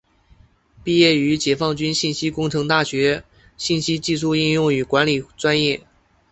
[0.83, 3.23] 毕业于解放军信息工程大学
[3.55, 5.85] 信息技术应用与管理专业。